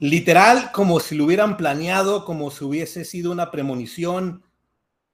literal 0.00 0.72
como 0.72 0.98
si 0.98 1.14
lo 1.14 1.26
hubieran 1.26 1.56
planeado, 1.58 2.24
como 2.24 2.50
si 2.50 2.64
hubiese 2.64 3.04
sido 3.04 3.30
una 3.30 3.50
premonición, 3.50 4.42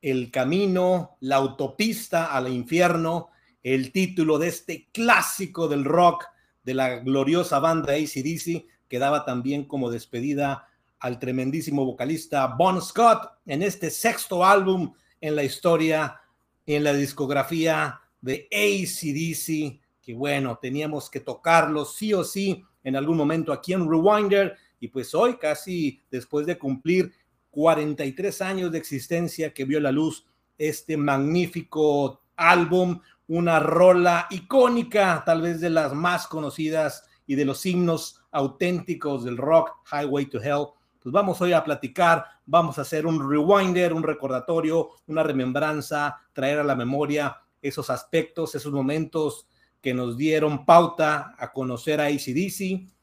el 0.01 0.31
camino, 0.31 1.17
la 1.21 1.37
autopista 1.37 2.33
al 2.33 2.49
infierno, 2.49 3.29
el 3.65 3.91
título 3.91 4.39
de 4.39 4.49
este 4.49 4.89
clásico 4.93 5.67
del 5.67 5.85
rock 5.85 6.25
de 6.63 6.75
la 6.75 7.01
gloriosa 7.01 7.59
banda 7.59 7.95
ACDC, 7.95 8.65
que 8.89 8.99
daba 9.01 9.25
también 9.25 9.65
como 9.65 9.91
despedida 9.91 10.69
al 11.01 11.19
tremendísimo 11.19 11.85
vocalista 11.85 12.47
Bon 12.47 12.81
Scott 12.81 13.29
en 13.45 13.63
este 13.63 13.91
sexto 13.91 14.45
álbum 14.45 14.95
en 15.21 15.35
la 15.35 15.43
historia, 15.43 16.21
en 16.65 16.85
la 16.85 16.93
discografía 16.93 18.01
de 18.21 18.49
ACDC, 18.53 19.81
que 20.01 20.15
bueno, 20.15 20.59
teníamos 20.63 21.11
que 21.11 21.19
tocarlo 21.19 21.85
sí 21.85 22.15
o 22.15 22.23
sí 22.23 22.65
en 22.85 22.95
algún 22.95 23.17
momento 23.17 23.53
aquí 23.53 23.73
en 23.73 23.91
Rewinder 23.91 24.57
y 24.87 24.89
pues 24.89 25.17
hoy, 25.17 25.35
casi 25.35 26.01
después 26.13 26.47
de 26.47 26.57
cumplir 26.57 27.13
43 27.51 28.41
años 28.41 28.71
de 28.71 28.79
existencia 28.79 29.53
que 29.53 29.65
vio 29.65 29.81
la 29.81 29.91
luz 29.91 30.25
este 30.59 30.97
magnífico 30.97 32.23
álbum, 32.37 33.01
una 33.27 33.59
rola 33.59 34.29
icónica, 34.31 35.25
tal 35.27 35.43
vez 35.43 35.61
de 35.61 35.71
las 35.71 35.93
más 35.93 36.29
conocidas 36.29 37.05
y 37.27 37.35
de 37.35 37.45
los 37.45 37.67
himnos 37.67 38.23
auténticos 38.31 39.25
del 39.25 39.37
rock, 39.37 39.73
Highway 39.91 40.27
to 40.27 40.41
Hell. 40.41 40.69
Pues 41.03 41.13
vamos 41.13 41.41
hoy 41.41 41.53
a 41.53 41.65
platicar, 41.65 42.25
vamos 42.45 42.79
a 42.79 42.83
hacer 42.83 43.07
un 43.07 43.29
rewinder, 43.29 43.93
un 43.93 44.05
recordatorio, 44.05 44.91
una 45.09 45.25
remembranza, 45.25 46.21
traer 46.33 46.61
a 46.61 46.65
la 46.65 46.77
memoria 46.77 47.39
esos 47.61 47.91
aspectos, 47.91 48.55
esos 48.55 48.73
momentos 48.73 49.49
que 49.81 49.93
nos 49.93 50.17
dieron 50.17 50.65
pauta 50.65 51.35
a 51.37 51.53
conocer 51.53 52.01
a 52.01 52.05
ACDC, 52.05 52.96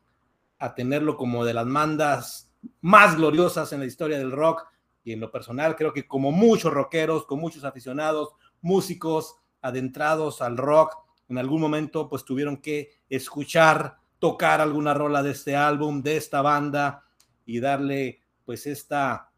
a 0.64 0.74
tenerlo 0.76 1.18
como 1.18 1.44
de 1.44 1.54
las 1.54 1.66
mandas 1.66 2.50
más 2.80 3.18
gloriosas 3.18 3.74
en 3.74 3.82
la 3.82 3.86
historia 3.86 4.18
del 4.18 4.32
rock. 4.32 4.66
Y 5.04 5.12
en 5.12 5.20
lo 5.20 5.30
personal 5.30 5.76
creo 5.76 5.92
que 5.92 6.08
como 6.08 6.32
muchos 6.32 6.74
rockeros, 6.74 7.26
con 7.26 7.40
muchos 7.40 7.66
aficionados, 7.66 8.30
músicos 8.62 9.36
adentrados 9.62 10.42
al 10.42 10.56
rock, 10.56 10.96
en 11.28 11.38
algún 11.38 11.60
momento 11.60 12.08
pues 12.08 12.24
tuvieron 12.24 12.62
que 12.62 13.02
escuchar, 13.10 13.98
tocar 14.20 14.62
alguna 14.62 14.94
rola 14.94 15.22
de 15.22 15.32
este 15.32 15.54
álbum, 15.54 16.02
de 16.02 16.16
esta 16.16 16.42
banda 16.42 17.04
y 17.46 17.60
darle 17.60 18.22
pues 18.46 18.66
esta 18.66 19.34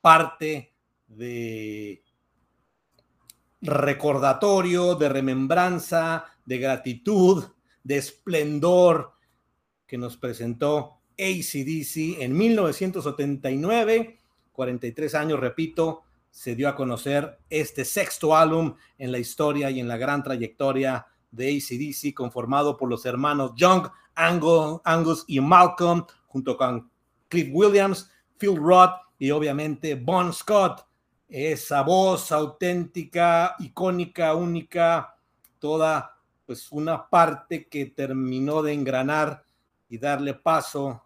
parte 0.00 0.74
de 1.06 2.02
recordatorio, 3.60 4.96
de 4.96 5.10
remembranza, 5.10 6.24
de 6.44 6.58
gratitud, 6.58 7.44
de 7.84 7.98
esplendor 7.98 9.19
que 9.90 9.98
nos 9.98 10.16
presentó 10.16 11.00
ACDC 11.18 12.22
en 12.22 12.38
1979, 12.38 14.20
43 14.52 15.14
años, 15.16 15.40
repito, 15.40 16.02
se 16.30 16.54
dio 16.54 16.68
a 16.68 16.76
conocer 16.76 17.40
este 17.50 17.84
sexto 17.84 18.36
álbum 18.36 18.76
en 18.98 19.10
la 19.10 19.18
historia 19.18 19.68
y 19.68 19.80
en 19.80 19.88
la 19.88 19.96
gran 19.96 20.22
trayectoria 20.22 21.08
de 21.32 21.56
ACDC, 21.56 22.14
conformado 22.14 22.76
por 22.76 22.88
los 22.88 23.04
hermanos 23.04 23.50
Young, 23.56 23.88
Angus 24.14 25.24
y 25.26 25.40
Malcolm, 25.40 26.06
junto 26.28 26.56
con 26.56 26.88
Cliff 27.28 27.48
Williams, 27.52 28.12
Phil 28.38 28.54
Roth 28.54 28.92
y 29.18 29.32
obviamente 29.32 29.96
Bon 29.96 30.32
Scott. 30.32 30.86
Esa 31.28 31.82
voz 31.82 32.30
auténtica, 32.30 33.56
icónica, 33.58 34.36
única, 34.36 35.16
toda 35.58 36.16
pues 36.46 36.70
una 36.70 37.10
parte 37.10 37.66
que 37.66 37.86
terminó 37.86 38.62
de 38.62 38.72
engranar 38.72 39.49
y 39.90 39.98
darle 39.98 40.34
paso 40.34 41.02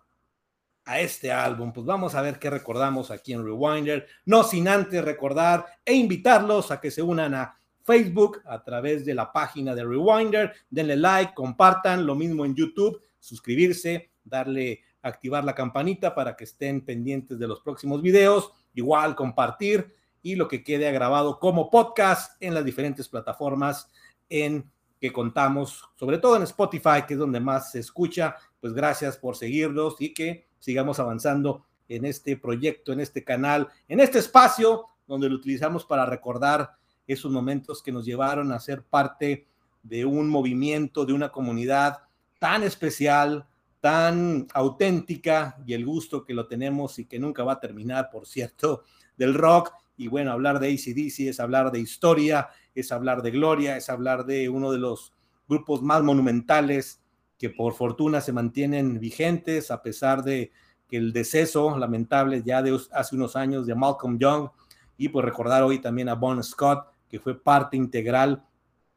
a 0.84 1.00
este 1.00 1.32
álbum. 1.32 1.72
Pues 1.72 1.86
vamos 1.86 2.14
a 2.14 2.22
ver 2.22 2.38
qué 2.38 2.50
recordamos 2.50 3.10
aquí 3.10 3.32
en 3.32 3.44
Rewinder. 3.44 4.06
No 4.26 4.44
sin 4.44 4.68
antes 4.68 5.04
recordar 5.04 5.66
e 5.84 5.94
invitarlos 5.94 6.70
a 6.70 6.80
que 6.80 6.90
se 6.90 7.02
unan 7.02 7.34
a 7.34 7.58
Facebook 7.82 8.42
a 8.44 8.62
través 8.62 9.04
de 9.04 9.14
la 9.14 9.32
página 9.32 9.74
de 9.74 9.84
Rewinder. 9.84 10.52
Denle 10.70 10.96
like, 10.96 11.34
compartan, 11.34 12.06
lo 12.06 12.14
mismo 12.14 12.44
en 12.44 12.54
YouTube, 12.54 13.00
suscribirse, 13.18 14.10
darle, 14.22 14.82
activar 15.02 15.44
la 15.44 15.54
campanita 15.54 16.14
para 16.14 16.36
que 16.36 16.44
estén 16.44 16.84
pendientes 16.84 17.38
de 17.38 17.48
los 17.48 17.60
próximos 17.60 18.02
videos. 18.02 18.52
Igual 18.74 19.16
compartir 19.16 19.94
y 20.20 20.36
lo 20.36 20.46
que 20.46 20.62
quede 20.62 20.92
grabado 20.92 21.38
como 21.38 21.70
podcast 21.70 22.36
en 22.40 22.52
las 22.52 22.64
diferentes 22.64 23.08
plataformas 23.08 23.90
en 24.28 24.70
que 25.04 25.12
contamos, 25.12 25.84
sobre 25.96 26.16
todo 26.16 26.36
en 26.36 26.44
Spotify, 26.44 27.02
que 27.06 27.12
es 27.12 27.20
donde 27.20 27.38
más 27.38 27.70
se 27.72 27.80
escucha. 27.80 28.36
Pues 28.64 28.72
gracias 28.72 29.18
por 29.18 29.36
seguirnos 29.36 29.96
y 29.98 30.14
que 30.14 30.46
sigamos 30.58 30.98
avanzando 30.98 31.66
en 31.86 32.06
este 32.06 32.38
proyecto, 32.38 32.94
en 32.94 33.00
este 33.00 33.22
canal, 33.22 33.68
en 33.88 34.00
este 34.00 34.20
espacio 34.20 34.86
donde 35.06 35.28
lo 35.28 35.34
utilizamos 35.34 35.84
para 35.84 36.06
recordar 36.06 36.70
esos 37.06 37.30
momentos 37.30 37.82
que 37.82 37.92
nos 37.92 38.06
llevaron 38.06 38.52
a 38.52 38.58
ser 38.58 38.82
parte 38.82 39.46
de 39.82 40.06
un 40.06 40.30
movimiento, 40.30 41.04
de 41.04 41.12
una 41.12 41.28
comunidad 41.28 42.04
tan 42.38 42.62
especial, 42.62 43.46
tan 43.82 44.46
auténtica 44.54 45.62
y 45.66 45.74
el 45.74 45.84
gusto 45.84 46.24
que 46.24 46.32
lo 46.32 46.46
tenemos 46.46 46.98
y 46.98 47.04
que 47.04 47.18
nunca 47.18 47.44
va 47.44 47.52
a 47.52 47.60
terminar, 47.60 48.08
por 48.10 48.26
cierto, 48.26 48.84
del 49.18 49.34
rock. 49.34 49.74
Y 49.98 50.08
bueno, 50.08 50.32
hablar 50.32 50.58
de 50.58 50.68
ACDC 50.68 51.28
es 51.28 51.38
hablar 51.38 51.70
de 51.70 51.80
historia, 51.80 52.48
es 52.74 52.92
hablar 52.92 53.20
de 53.20 53.30
gloria, 53.30 53.76
es 53.76 53.90
hablar 53.90 54.24
de 54.24 54.48
uno 54.48 54.72
de 54.72 54.78
los 54.78 55.12
grupos 55.46 55.82
más 55.82 56.02
monumentales 56.02 57.03
que 57.38 57.50
por 57.50 57.74
fortuna 57.74 58.20
se 58.20 58.32
mantienen 58.32 58.98
vigentes 59.00 59.70
a 59.70 59.82
pesar 59.82 60.22
de 60.22 60.52
que 60.88 60.96
el 60.96 61.12
deceso 61.12 61.76
lamentable 61.78 62.42
ya 62.44 62.62
de 62.62 62.78
hace 62.92 63.16
unos 63.16 63.36
años 63.36 63.66
de 63.66 63.74
Malcolm 63.74 64.18
Young 64.18 64.48
y 64.96 65.08
pues 65.08 65.24
recordar 65.24 65.62
hoy 65.62 65.80
también 65.80 66.08
a 66.08 66.14
Bon 66.14 66.42
Scott 66.42 66.86
que 67.08 67.18
fue 67.18 67.40
parte 67.40 67.76
integral 67.76 68.44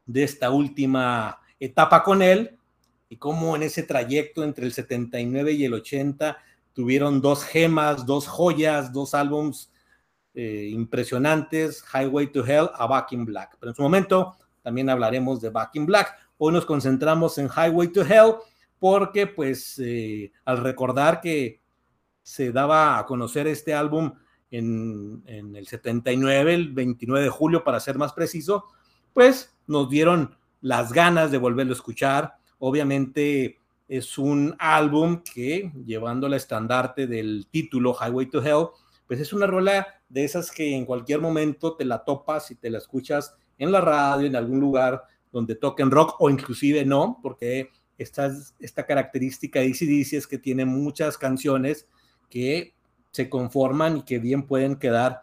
de 0.06 0.24
esta 0.24 0.50
última 0.50 1.38
etapa 1.60 2.02
con 2.02 2.22
él 2.22 2.58
y 3.08 3.16
cómo 3.16 3.56
en 3.56 3.62
ese 3.62 3.82
trayecto 3.82 4.44
entre 4.44 4.66
el 4.66 4.72
79 4.72 5.52
y 5.52 5.64
el 5.64 5.74
80 5.74 6.38
tuvieron 6.72 7.20
dos 7.20 7.44
gemas, 7.44 8.06
dos 8.06 8.28
joyas, 8.28 8.92
dos 8.92 9.14
álbums 9.14 9.72
eh, 10.34 10.68
impresionantes, 10.72 11.82
Highway 11.92 12.28
to 12.28 12.46
Hell 12.46 12.70
a 12.74 12.86
Back 12.86 13.12
in 13.12 13.24
Black. 13.24 13.56
Pero 13.58 13.70
en 13.70 13.76
su 13.76 13.82
momento 13.82 14.36
también 14.62 14.88
hablaremos 14.90 15.40
de 15.40 15.50
Back 15.50 15.74
in 15.74 15.86
Black. 15.86 16.14
Hoy 16.40 16.52
nos 16.52 16.64
concentramos 16.64 17.36
en 17.38 17.48
Highway 17.48 17.88
to 17.88 18.02
Hell 18.02 18.34
porque 18.78 19.26
pues 19.26 19.76
eh, 19.84 20.30
al 20.44 20.58
recordar 20.58 21.20
que 21.20 21.60
se 22.22 22.52
daba 22.52 22.96
a 22.96 23.06
conocer 23.06 23.48
este 23.48 23.74
álbum 23.74 24.12
en, 24.52 25.24
en, 25.26 25.56
el 25.56 25.66
79, 25.66 26.54
el 26.54 26.72
29 26.72 27.24
de 27.24 27.30
julio 27.30 27.64
para 27.64 27.80
ser 27.80 27.98
más 27.98 28.12
preciso, 28.12 28.66
pues 29.12 29.58
nos 29.66 29.90
dieron 29.90 30.36
las 30.60 30.92
ganas 30.92 31.32
de 31.32 31.38
volverlo 31.38 31.72
a 31.72 31.76
escuchar. 31.76 32.36
Obviamente 32.60 33.58
es 33.88 34.16
un 34.16 34.54
álbum 34.60 35.22
que, 35.22 35.72
llevando 35.84 36.28
el 36.28 36.34
estandarte 36.34 37.08
del 37.08 37.48
título 37.50 37.96
Highway 38.00 38.26
to 38.26 38.40
Hell, 38.40 38.68
pues 39.08 39.18
es 39.18 39.32
una 39.32 39.48
rola 39.48 39.88
de 40.08 40.24
esas 40.24 40.52
que 40.52 40.76
en 40.76 40.84
cualquier 40.84 41.20
momento 41.20 41.74
te 41.74 41.84
la 41.84 42.04
topas 42.04 42.52
y 42.52 42.54
te 42.54 42.70
la 42.70 42.78
escuchas 42.78 43.36
en 43.58 43.72
la 43.72 43.80
radio, 43.80 44.28
en 44.28 44.36
algún 44.36 44.60
lugar 44.60 45.02
donde 45.32 45.54
toquen 45.54 45.90
rock 45.90 46.16
o 46.20 46.30
inclusive 46.30 46.84
no, 46.84 47.18
porque 47.22 47.70
esta, 47.96 48.30
esta 48.58 48.86
característica 48.86 49.60
de 49.60 49.66
ACDC 49.66 50.12
es 50.14 50.26
que 50.26 50.38
tiene 50.38 50.64
muchas 50.64 51.18
canciones 51.18 51.86
que 52.30 52.74
se 53.10 53.28
conforman 53.28 53.98
y 53.98 54.02
que 54.02 54.18
bien 54.18 54.44
pueden 54.44 54.76
quedar 54.76 55.22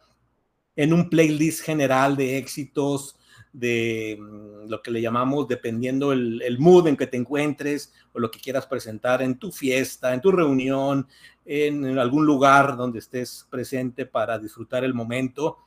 en 0.76 0.92
un 0.92 1.10
playlist 1.10 1.62
general 1.62 2.18
de 2.18 2.38
éxitos, 2.38 3.18
de 3.54 4.18
mm, 4.20 4.70
lo 4.70 4.82
que 4.82 4.92
le 4.92 5.02
llamamos, 5.02 5.48
dependiendo 5.48 6.12
el, 6.12 6.42
el, 6.42 6.60
mood 6.60 6.88
en 6.88 6.98
que 6.98 7.08
te 7.08 7.16
encuentres 7.16 7.94
o 8.12 8.20
lo 8.20 8.30
que 8.30 8.40
quieras 8.40 8.68
presentar 8.68 9.22
en 9.22 9.38
tu 9.38 9.52
fiesta, 9.52 10.14
en 10.14 10.20
tu 10.20 10.32
reunión, 10.32 11.08
en, 11.46 11.98
algún 12.00 12.26
lugar 12.26 12.76
donde 12.76 13.00
estés 13.00 13.48
presente 13.50 14.06
para 14.06 14.40
disfrutar 14.40 14.84
el 14.84 14.94
momento. 14.94 15.60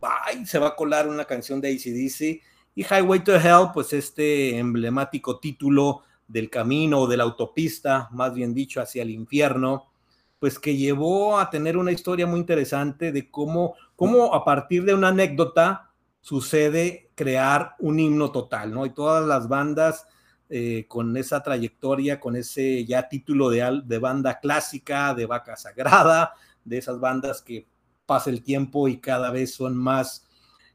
Bye, 0.00 0.44
se 0.46 0.58
va 0.58 0.68
a 0.68 0.76
colar 0.76 1.08
una 1.08 1.24
canción 1.24 1.60
de 1.60 1.68
ACDC 1.68 2.42
y 2.74 2.84
Highway 2.84 3.24
to 3.24 3.34
Hell, 3.34 3.70
pues 3.74 3.92
este 3.92 4.58
emblemático 4.58 5.38
título 5.38 6.02
del 6.28 6.48
camino 6.48 7.00
o 7.00 7.06
de 7.06 7.16
la 7.16 7.24
autopista, 7.24 8.08
más 8.12 8.34
bien 8.34 8.54
dicho, 8.54 8.80
hacia 8.80 9.02
el 9.02 9.10
infierno, 9.10 9.90
pues 10.38 10.58
que 10.58 10.76
llevó 10.76 11.38
a 11.38 11.50
tener 11.50 11.76
una 11.76 11.92
historia 11.92 12.26
muy 12.26 12.40
interesante 12.40 13.12
de 13.12 13.30
cómo, 13.30 13.74
cómo 13.96 14.34
a 14.34 14.44
partir 14.44 14.84
de 14.84 14.94
una 14.94 15.08
anécdota 15.08 15.90
sucede 16.20 17.10
crear 17.14 17.74
un 17.80 17.98
himno 17.98 18.30
total, 18.30 18.72
¿no? 18.72 18.86
Y 18.86 18.90
todas 18.90 19.26
las 19.26 19.48
bandas 19.48 20.06
eh, 20.48 20.86
con 20.88 21.16
esa 21.16 21.42
trayectoria, 21.42 22.20
con 22.20 22.36
ese 22.36 22.84
ya 22.84 23.08
título 23.08 23.50
de, 23.50 23.82
de 23.84 23.98
banda 23.98 24.38
clásica, 24.40 25.14
de 25.14 25.26
vaca 25.26 25.56
sagrada, 25.56 26.34
de 26.64 26.78
esas 26.78 27.00
bandas 27.00 27.42
que 27.42 27.66
pasa 28.06 28.30
el 28.30 28.42
tiempo 28.42 28.88
y 28.88 28.98
cada 28.98 29.30
vez 29.30 29.54
son 29.54 29.76
más 29.76 30.26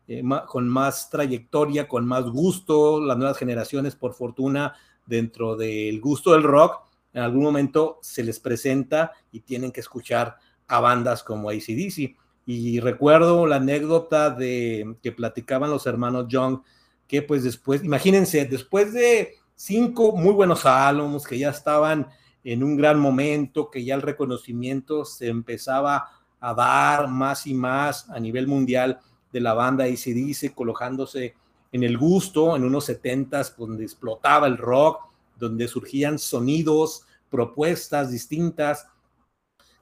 eh, 0.07 0.23
con 0.47 0.69
más 0.69 1.09
trayectoria, 1.09 1.87
con 1.87 2.05
más 2.05 2.25
gusto, 2.25 3.03
las 3.03 3.17
nuevas 3.17 3.37
generaciones, 3.37 3.95
por 3.95 4.13
fortuna, 4.13 4.75
dentro 5.05 5.55
del 5.55 5.99
gusto 6.01 6.33
del 6.33 6.43
rock, 6.43 6.81
en 7.13 7.21
algún 7.21 7.43
momento 7.43 7.99
se 8.01 8.23
les 8.23 8.39
presenta 8.39 9.13
y 9.31 9.39
tienen 9.41 9.71
que 9.71 9.79
escuchar 9.79 10.37
a 10.67 10.79
bandas 10.79 11.23
como 11.23 11.49
ACDC. 11.49 12.15
Y 12.45 12.79
recuerdo 12.79 13.47
la 13.47 13.55
anécdota 13.55 14.29
de 14.29 14.97
que 15.01 15.11
platicaban 15.11 15.71
los 15.71 15.87
hermanos 15.87 16.27
Young, 16.27 16.59
que 17.07 17.21
pues 17.21 17.43
después, 17.43 17.83
imagínense, 17.83 18.45
después 18.45 18.93
de 18.93 19.35
cinco 19.55 20.11
muy 20.11 20.33
buenos 20.33 20.65
álbumes 20.65 21.25
que 21.25 21.39
ya 21.39 21.49
estaban 21.49 22.07
en 22.43 22.63
un 22.63 22.75
gran 22.75 22.99
momento, 22.99 23.71
que 23.71 23.83
ya 23.83 23.95
el 23.95 24.01
reconocimiento 24.01 25.05
se 25.05 25.27
empezaba 25.27 26.09
a 26.39 26.53
dar 26.53 27.07
más 27.07 27.47
y 27.47 27.53
más 27.53 28.09
a 28.09 28.19
nivel 28.19 28.45
mundial 28.45 28.99
de 29.35 29.41
la 29.41 29.53
banda 29.53 29.83
ACDC, 29.83 30.55
colocándose 30.55 31.35
en 31.73 31.83
el 31.83 31.97
gusto, 31.97 32.55
en 32.55 32.63
unos 32.63 32.85
setentas, 32.85 33.53
donde 33.57 33.83
explotaba 33.83 34.47
el 34.47 34.57
rock, 34.57 35.09
donde 35.37 35.67
surgían 35.67 36.19
sonidos, 36.19 37.03
propuestas 37.29 38.11
distintas 38.11 38.87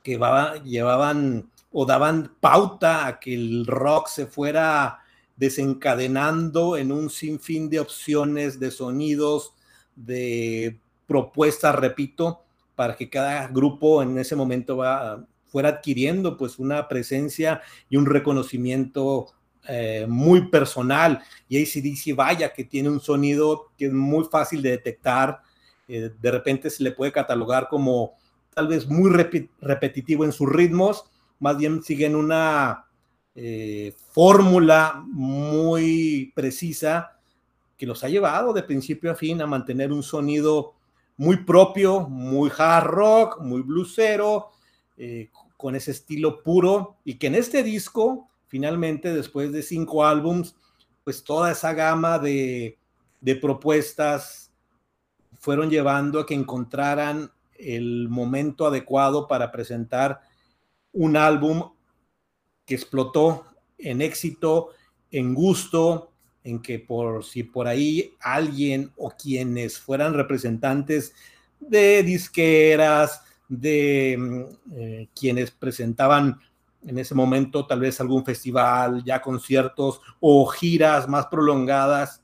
que 0.02 0.20
llevaban 0.64 1.52
o 1.72 1.86
daban 1.86 2.32
pauta 2.40 3.06
a 3.06 3.20
que 3.20 3.36
el 3.36 3.68
rock 3.68 4.08
se 4.08 4.26
fuera 4.26 5.02
desencadenando 5.36 6.76
en 6.76 6.92
un 6.92 7.12
sinfín 7.12 7.70
de 7.70 7.80
opciones, 7.80 8.60
de 8.60 8.72
sonidos, 8.72 9.54
de 9.96 10.80
propuestas, 11.06 11.76
repito, 11.76 12.42
para 12.76 12.96
que 12.96 13.08
cada 13.08 13.50
grupo 13.50 14.02
en 14.02 14.18
ese 14.18 14.36
momento 14.36 14.78
va, 14.78 15.24
fuera 15.46 15.70
adquiriendo 15.70 16.36
pues 16.36 16.58
una 16.58 16.88
presencia 16.88 17.62
y 17.88 17.98
un 17.98 18.08
reconocimiento 18.08 19.28
eh, 19.68 20.06
muy 20.10 20.50
personal. 20.50 21.24
Y 21.48 21.62
ACDC, 21.62 22.16
vaya, 22.16 22.54
que 22.54 22.66
tiene 22.66 22.90
un 22.90 23.00
sonido 23.00 23.72
que 23.78 23.86
es 23.86 23.94
muy 23.94 24.26
fácil 24.26 24.62
de 24.62 24.72
detectar. 24.72 25.42
Eh, 25.88 26.12
de 26.20 26.32
repente 26.32 26.70
se 26.70 26.84
le 26.84 26.92
puede 26.92 27.12
catalogar 27.12 27.68
como 27.70 28.14
tal 28.54 28.68
vez 28.68 28.88
muy 28.88 29.10
repetitivo 29.62 30.26
en 30.26 30.32
sus 30.32 30.48
ritmos, 30.48 31.06
más 31.40 31.58
bien 31.58 31.82
siguen 31.82 32.16
una 32.16 32.86
eh, 33.34 33.96
fórmula 34.12 35.04
muy 35.08 36.32
precisa 36.36 37.18
que 37.76 37.88
los 37.88 38.04
ha 38.04 38.10
llevado 38.10 38.54
de 38.54 38.62
principio 38.62 39.12
a 39.12 39.16
fin 39.16 39.42
a 39.42 39.48
mantener 39.48 39.92
un 39.92 40.04
sonido 40.04 40.76
muy 41.18 41.38
propio, 41.38 42.02
muy 42.02 42.52
hard 42.56 42.86
rock, 42.86 43.42
muy 43.42 43.62
bluesero, 43.62 44.50
con 45.58 45.76
ese 45.76 45.92
estilo 45.92 46.44
puro 46.44 46.98
y 47.04 47.16
que 47.16 47.28
en 47.28 47.36
este 47.36 47.64
disco 47.64 48.30
finalmente, 48.54 49.12
después 49.12 49.52
de 49.52 49.64
cinco 49.64 50.06
álbums, 50.06 50.56
pues 51.04 51.24
toda 51.24 51.52
esa 51.52 51.74
gama 51.74 52.20
de, 52.20 52.78
propuestas 53.42 54.52
fueron 55.40 55.72
llevando 55.72 56.20
a 56.20 56.26
que 56.28 56.36
encontraran 56.36 57.32
el 57.56 58.10
momento 58.10 58.68
adecuado 58.68 59.28
para 59.28 59.52
presentar 59.52 60.22
un 60.92 61.18
álbum 61.18 61.72
que 62.64 62.76
explotó 62.76 63.44
en 63.80 64.04
éxito, 64.04 64.70
en 65.10 65.34
gusto, 65.34 66.12
en 66.44 66.62
que 66.62 66.78
por 66.78 67.26
si 67.26 67.42
por 67.42 67.68
ahí 67.68 68.14
alguien 68.20 68.92
o 68.98 69.10
quienes 69.10 69.80
fueran 69.80 70.14
representantes 70.14 71.16
de 71.60 72.04
disqueras, 72.04 73.24
de 73.50 74.16
mm, 74.20 74.76
eh, 74.76 75.08
quienes 75.16 75.50
presentaban 75.50 76.40
en 76.86 76.98
ese 76.98 77.16
momento 77.16 77.66
tal 77.66 77.80
vez 77.80 78.00
algún 78.00 78.26
festival, 78.26 79.04
ya 79.04 79.22
conciertos 79.22 80.02
o 80.20 80.46
giras 80.48 81.08
más 81.08 81.28
prolongadas, 81.28 82.24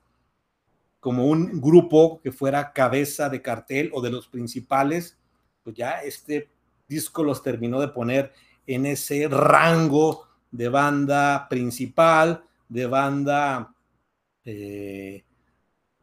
como 0.99 1.27
un 1.27 1.61
grupo 1.61 2.19
que 2.21 2.31
fuera 2.31 2.73
cabeza 2.73 3.29
de 3.29 3.41
cartel 3.41 3.89
o 3.93 4.01
de 4.01 4.11
los 4.11 4.27
principales, 4.27 5.17
pues 5.63 5.75
ya 5.75 6.01
este 6.01 6.49
disco 6.87 7.23
los 7.23 7.41
terminó 7.41 7.79
de 7.79 7.87
poner 7.87 8.33
en 8.67 8.85
ese 8.85 9.27
rango 9.27 10.27
de 10.51 10.67
banda 10.67 11.47
principal, 11.49 12.43
de 12.67 12.85
banda 12.85 13.73
eh, 14.43 15.23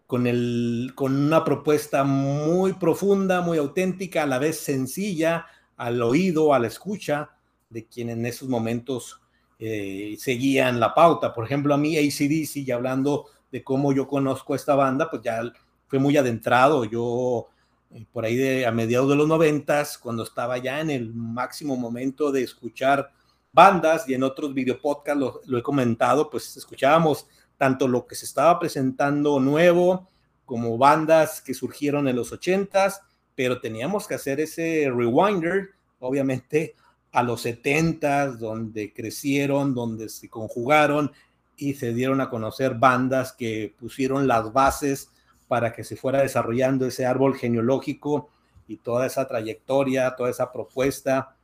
con, 0.07 0.27
el, 0.27 0.93
con 0.95 1.15
una 1.15 1.45
propuesta 1.45 2.05
muy 2.05 2.73
profunda, 2.75 3.41
muy 3.41 3.59
auténtica, 3.59 4.23
a 4.23 4.27
la 4.27 4.39
vez 4.39 4.59
sencilla 4.59 5.47
al 5.77 6.01
oído, 6.01 6.55
a 6.55 6.59
la 6.59 6.69
escucha, 6.69 7.36
de 7.69 7.87
quien 7.87 8.11
en 8.11 8.27
esos 8.27 8.49
momentos 8.49 9.21
eh, 9.59 10.17
seguían 10.19 10.81
la 10.81 10.95
pauta. 10.95 11.33
Por 11.33 11.45
ejemplo, 11.45 11.75
a 11.75 11.79
mí 11.79 11.97
ACDC, 11.97 12.57
y 12.57 12.71
hablando 12.71 13.27
de 13.51 13.65
cómo 13.65 13.93
yo 13.93 14.07
conozco 14.07 14.55
esta 14.55 14.75
banda, 14.75 15.11
pues 15.11 15.23
ya 15.23 15.41
fue 15.87 15.99
muy 15.99 16.17
adentrado. 16.17 16.85
Yo, 16.85 17.49
eh, 17.93 18.05
por 18.13 18.25
ahí 18.25 18.37
de, 18.37 18.67
a 18.67 18.73
mediados 18.73 19.09
de 19.09 19.17
los 19.17 19.29
noventas, 19.29 19.99
cuando 19.99 20.23
estaba 20.23 20.59
ya 20.59 20.81
en 20.81 20.91
el 20.91 21.15
máximo 21.15 21.77
momento 21.77 22.33
de 22.33 22.43
escuchar 22.43 23.13
bandas 23.53 24.09
y 24.09 24.15
en 24.15 24.23
otros 24.23 24.53
videopodcasts 24.53 25.19
lo, 25.19 25.41
lo 25.47 25.59
he 25.59 25.63
comentado, 25.63 26.29
pues 26.29 26.57
escuchábamos 26.57 27.27
tanto 27.57 27.89
lo 27.89 28.07
que 28.07 28.15
se 28.15 28.27
estaba 28.27 28.59
presentando 28.59 29.41
nuevo 29.41 30.11
como 30.45 30.77
bandas 30.77 31.41
que 31.41 31.55
surgieron 31.55 32.07
en 32.07 32.17
los 32.17 32.33
ochentas, 32.33 33.01
pero 33.35 33.61
teníamos 33.61 34.07
que 34.07 34.15
hacer 34.15 34.41
ese 34.41 34.91
rewinder, 34.95 35.71
obviamente 35.99 36.75
a 37.17 37.23
los 37.23 37.41
70, 37.41 38.33
donde 38.33 38.93
crecieron, 38.93 39.75
donde 39.75 40.11
se 40.11 40.29
conjugaron 40.29 41.13
y 41.57 41.73
se 41.73 41.95
dieron 41.95 42.21
a 42.21 42.29
conocer 42.29 42.75
bandas 42.75 43.33
que 43.33 43.75
pusieron 43.81 44.29
las 44.29 44.53
bases 44.53 45.11
para 45.49 45.73
que 45.73 45.83
se 45.83 45.97
fuera 45.97 46.21
desarrollando 46.21 46.85
ese 46.85 47.07
árbol 47.07 47.35
genealógico 47.35 48.29
y 48.69 48.77
toda 48.77 49.07
esa 49.07 49.27
trayectoria, 49.27 50.15
toda 50.15 50.29
esa 50.29 50.53
propuesta 50.53 51.35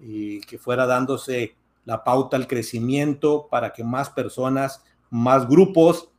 y 0.00 0.40
que 0.40 0.58
fuera 0.58 0.84
dándose 0.84 1.54
la 1.84 2.02
pauta 2.02 2.36
al 2.36 2.48
crecimiento 2.48 3.46
para 3.48 3.72
que 3.72 3.84
más 3.84 4.10
personas, 4.10 4.82
más 5.10 5.46
grupos, 5.46 6.10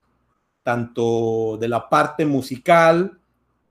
tanto 0.64 1.58
de 1.60 1.68
la 1.68 1.90
parte 1.90 2.26
musical 2.26 3.20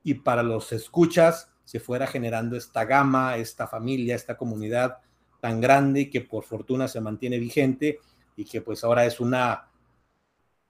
y 0.03 0.13
para 0.13 0.43
los 0.43 0.71
escuchas, 0.71 1.49
se 1.63 1.79
fuera 1.79 2.05
generando 2.05 2.55
esta 2.55 2.85
gama, 2.85 3.37
esta 3.37 3.65
familia, 3.65 4.15
esta 4.15 4.37
comunidad 4.37 4.99
tan 5.45 5.61
grande 5.61 6.09
que 6.09 6.21
por 6.21 6.43
fortuna 6.43 6.87
se 6.87 6.99
mantiene 6.99 7.37
vigente 7.37 7.99
y 8.35 8.45
que 8.45 8.61
pues 8.61 8.83
ahora 8.83 9.05
es 9.05 9.19
una 9.19 9.67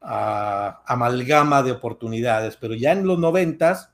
ah, 0.02 0.84
amalgama 0.86 1.64
de 1.64 1.72
oportunidades. 1.72 2.58
Pero 2.58 2.74
ya 2.74 2.92
en 2.92 3.08
los 3.08 3.18
noventas, 3.18 3.94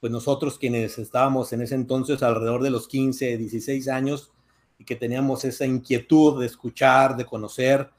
pues 0.00 0.10
nosotros 0.10 0.58
quienes 0.58 0.96
estábamos 0.96 1.52
en 1.52 1.60
ese 1.60 1.74
entonces 1.74 2.22
alrededor 2.22 2.62
de 2.62 2.70
los 2.70 2.88
15, 2.88 3.36
16 3.36 3.86
años 3.88 4.32
y 4.78 4.86
que 4.86 4.96
teníamos 4.96 5.44
esa 5.44 5.66
inquietud 5.66 6.40
de 6.40 6.46
escuchar, 6.46 7.14
de 7.14 7.26
conocer, 7.26 7.90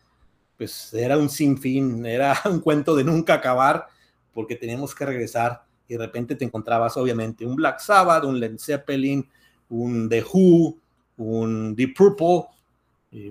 pues 0.58 0.92
era 0.96 1.16
un 1.16 1.30
sinfín, 1.30 2.08
era 2.08 2.42
un 2.46 2.60
cuento 2.60 2.96
de 2.96 3.04
nunca 3.04 3.36
acabar 3.36 3.86
porque 4.34 4.56
teníamos 4.56 4.96
que 4.96 5.06
regresar 5.06 5.64
y 5.88 5.94
de 5.94 6.00
repente 6.00 6.36
te 6.36 6.44
encontrabas 6.44 6.98
obviamente 6.98 7.46
un 7.46 7.56
Black 7.56 7.82
Sabbath, 7.82 8.24
un 8.24 8.40
Led 8.40 8.58
Zeppelin, 8.58 9.30
un 9.70 10.10
The 10.10 10.24
Who, 10.24 10.80
un 11.18 11.76
Deep 11.76 11.96
Purple, 11.96 12.46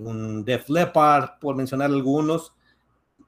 un 0.01 0.45
Def 0.45 0.69
Leppard, 0.69 1.39
por 1.41 1.57
mencionar 1.57 1.91
algunos, 1.91 2.53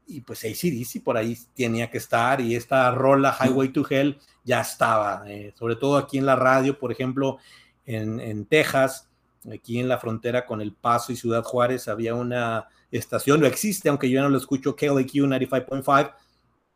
y 0.07 0.21
pues 0.23 0.45
ACDC 0.45 1.03
por 1.03 1.17
ahí 1.17 1.37
tenía 1.55 1.91
que 1.91 1.99
estar, 1.99 2.41
y 2.41 2.55
esta 2.55 2.91
rola 2.91 3.37
Highway 3.39 3.69
to 3.69 3.85
Hell 3.89 4.19
ya 4.45 4.61
estaba, 4.61 5.23
eh, 5.27 5.53
sobre 5.59 5.77
todo 5.77 5.97
aquí 5.97 6.19
en 6.19 6.27
la 6.27 6.37
radio, 6.37 6.79
por 6.79 6.91
ejemplo, 6.91 7.39
en, 7.85 8.19
en, 8.21 8.47
Texas, 8.47 9.09
aquí 9.53 9.79
en 9.79 9.89
la 9.89 9.99
frontera 9.99 10.47
con 10.47 10.61
El 10.61 10.73
Paso 10.73 11.13
y 11.13 11.17
Ciudad 11.17 11.43
Juárez, 11.43 11.89
había 11.89 12.15
una 12.15 12.69
estación, 12.91 13.41
no 13.41 13.47
existe, 13.47 13.89
aunque 13.89 14.11
yo 14.11 14.23
no 14.23 14.31
lo 14.31 14.39
escucho, 14.39 14.75
KLQ 14.75 15.13
95.5, 15.13 16.15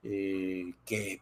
eh, 0.05 0.75
que 0.85 1.21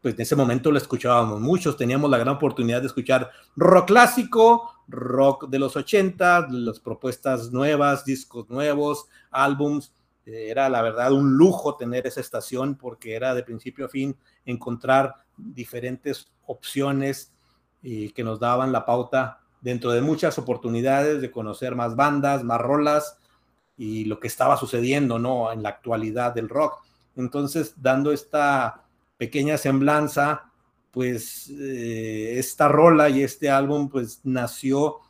pues 0.00 0.14
en 0.14 0.20
ese 0.20 0.36
momento 0.36 0.70
lo 0.70 0.78
escuchábamos 0.78 1.40
muchos, 1.40 1.76
teníamos 1.76 2.08
la 2.08 2.18
gran 2.18 2.36
oportunidad 2.36 2.80
de 2.80 2.86
escuchar 2.86 3.30
rock 3.56 3.88
clásico, 3.88 4.75
rock 4.88 5.48
de 5.48 5.58
los 5.58 5.76
80, 5.76 6.48
las 6.50 6.80
propuestas 6.80 7.52
nuevas, 7.52 8.04
discos 8.04 8.48
nuevos, 8.48 9.06
álbums. 9.30 9.92
Eh, 10.24 10.48
era 10.50 10.68
la 10.68 10.82
verdad 10.82 11.12
un 11.12 11.36
lujo 11.36 11.76
tener 11.76 12.06
esa 12.06 12.20
estación 12.20 12.76
porque 12.76 13.14
era 13.14 13.34
de 13.34 13.42
principio 13.42 13.86
a 13.86 13.88
fin 13.88 14.16
encontrar 14.44 15.14
diferentes 15.36 16.32
opciones 16.46 17.32
y 17.82 18.10
que 18.10 18.24
nos 18.24 18.40
daban 18.40 18.72
la 18.72 18.84
pauta 18.84 19.40
dentro 19.60 19.92
de 19.92 20.00
muchas 20.00 20.38
oportunidades 20.38 21.20
de 21.20 21.30
conocer 21.30 21.74
más 21.74 21.96
bandas, 21.96 22.44
más 22.44 22.60
rolas 22.60 23.18
y 23.76 24.04
lo 24.04 24.20
que 24.20 24.28
estaba 24.28 24.56
sucediendo, 24.56 25.18
¿no? 25.18 25.52
En 25.52 25.62
la 25.62 25.70
actualidad 25.70 26.34
del 26.34 26.48
rock. 26.48 26.82
Entonces, 27.16 27.74
dando 27.76 28.12
esta 28.12 28.84
pequeña 29.16 29.58
semblanza, 29.58 30.52
pues 30.96 31.50
eh, 31.50 32.38
esta 32.38 32.68
rola 32.68 33.10
y 33.10 33.22
este 33.22 33.50
álbum 33.50 33.90
pues 33.90 34.22
nació 34.24 35.00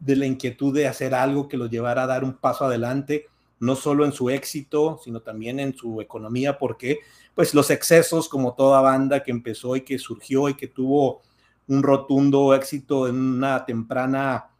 de 0.00 0.16
la 0.16 0.26
inquietud 0.26 0.74
de 0.74 0.88
hacer 0.88 1.14
algo 1.14 1.46
que 1.46 1.56
los 1.56 1.70
llevara 1.70 2.02
a 2.02 2.08
dar 2.08 2.24
un 2.24 2.32
paso 2.32 2.64
adelante, 2.64 3.28
no 3.60 3.76
solo 3.76 4.04
en 4.04 4.10
su 4.10 4.28
éxito, 4.28 4.98
sino 5.04 5.20
también 5.20 5.60
en 5.60 5.72
su 5.72 6.00
economía, 6.00 6.58
porque 6.58 6.98
pues 7.32 7.54
los 7.54 7.70
excesos, 7.70 8.28
como 8.28 8.54
toda 8.54 8.80
banda 8.80 9.22
que 9.22 9.30
empezó 9.30 9.76
y 9.76 9.82
que 9.82 10.00
surgió 10.00 10.48
y 10.48 10.54
que 10.54 10.66
tuvo 10.66 11.22
un 11.68 11.84
rotundo 11.84 12.52
éxito 12.52 13.06
en 13.06 13.14
una 13.14 13.64
temprana 13.64 14.50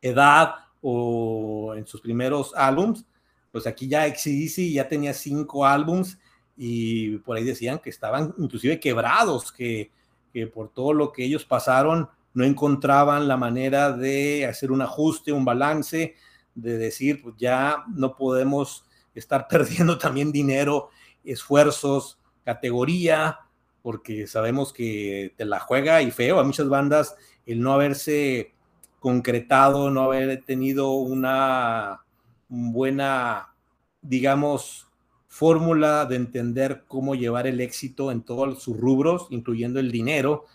edad 0.00 0.54
o 0.80 1.74
en 1.76 1.86
sus 1.86 2.00
primeros 2.00 2.54
álbums, 2.56 3.04
pues 3.52 3.66
aquí 3.66 3.86
ya 3.86 4.08
XCDC 4.08 4.72
ya 4.72 4.88
tenía 4.88 5.12
cinco 5.12 5.66
álbums 5.66 6.18
y 6.58 7.18
por 7.18 7.36
ahí 7.36 7.44
decían 7.44 7.78
que 7.78 7.88
estaban 7.88 8.34
inclusive 8.36 8.80
quebrados, 8.80 9.52
que, 9.52 9.92
que 10.32 10.48
por 10.48 10.70
todo 10.70 10.92
lo 10.92 11.12
que 11.12 11.24
ellos 11.24 11.44
pasaron 11.44 12.08
no 12.34 12.44
encontraban 12.44 13.28
la 13.28 13.36
manera 13.36 13.92
de 13.92 14.44
hacer 14.44 14.72
un 14.72 14.82
ajuste, 14.82 15.32
un 15.32 15.44
balance, 15.44 16.16
de 16.56 16.76
decir, 16.76 17.22
pues 17.22 17.36
ya 17.38 17.84
no 17.94 18.16
podemos 18.16 18.84
estar 19.14 19.46
perdiendo 19.50 19.98
también 19.98 20.32
dinero, 20.32 20.90
esfuerzos, 21.24 22.18
categoría, 22.44 23.38
porque 23.82 24.26
sabemos 24.26 24.72
que 24.72 25.32
te 25.36 25.44
la 25.44 25.60
juega 25.60 26.02
y 26.02 26.10
feo 26.10 26.40
a 26.40 26.44
muchas 26.44 26.68
bandas 26.68 27.14
el 27.46 27.60
no 27.60 27.72
haberse 27.72 28.52
concretado, 28.98 29.90
no 29.90 30.02
haber 30.02 30.42
tenido 30.44 30.90
una 30.92 32.02
buena, 32.48 33.54
digamos, 34.02 34.87
fórmula 35.28 36.06
de 36.06 36.16
entender 36.16 36.84
cómo 36.88 37.14
llevar 37.14 37.46
el 37.46 37.60
éxito 37.60 38.10
en 38.10 38.22
todos 38.22 38.62
sus 38.62 38.76
rubros, 38.76 39.26
incluyendo 39.30 39.78
el 39.78 39.92
dinero, 39.92 40.46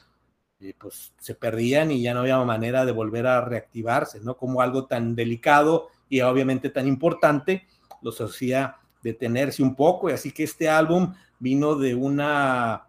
pues 0.78 1.14
se 1.20 1.36
perdían 1.36 1.92
y 1.92 2.02
ya 2.02 2.14
no 2.14 2.22
había 2.22 2.40
manera 2.44 2.86
de 2.86 2.92
volver 2.92 3.28
a 3.28 3.42
reactivarse, 3.42 4.20
¿no? 4.22 4.36
Como 4.36 4.62
algo 4.62 4.86
tan 4.86 5.16
delicado 5.16 5.90
y 6.10 6.22
obviamente 6.22 6.70
tan 6.70 6.88
importante, 6.88 7.68
los 8.02 8.20
hacía 8.20 8.78
detenerse 9.02 9.62
un 9.62 9.76
poco, 9.76 10.10
y 10.10 10.14
así 10.14 10.32
que 10.32 10.44
este 10.44 10.70
álbum 10.70 11.14
vino 11.40 11.76
de 11.76 11.94
una 11.94 12.88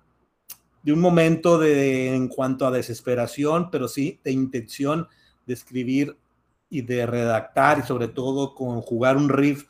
de 0.83 0.93
un 0.93 1.01
momento 1.01 1.59
de 1.59 2.15
en 2.15 2.29
cuanto 2.29 2.67
a 2.67 2.71
desesperación, 2.71 3.71
pero 3.71 3.89
sí 3.89 4.21
de 4.23 4.33
intención 4.33 5.09
de 5.47 5.55
escribir 5.55 6.17
y 6.69 6.83
de 6.83 7.07
redactar 7.07 7.79
y 7.79 7.83
sobre 7.83 8.09
todo 8.09 8.55
conjugar 8.55 9.17
un 9.17 9.29
riff 9.31 9.65